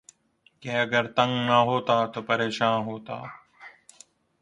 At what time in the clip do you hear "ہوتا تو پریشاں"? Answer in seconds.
1.67-2.75